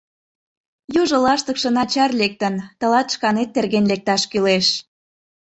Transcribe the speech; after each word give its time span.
—Южо 1.01 1.17
лаштыкше 1.25 1.69
начар 1.77 2.11
лектын, 2.21 2.55
тылат 2.79 3.07
шканет 3.13 3.49
терген 3.53 3.85
лекташ 3.91 4.21
кӱлеш. 4.31 4.67